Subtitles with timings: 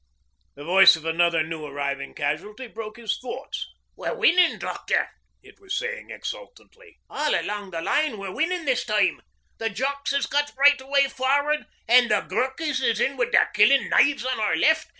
[0.55, 3.67] The voice of another new arriving casualty broke his thoughts.
[3.95, 5.09] 'We're winnin', doctor,'
[5.43, 6.97] it was saying exultantly.
[7.07, 9.21] 'All along the line we're winnin' this time.
[9.59, 13.89] The Jocks has got right away for'ard, an' the Ghurkies is in wid their killin'
[13.89, 14.87] knives on our left.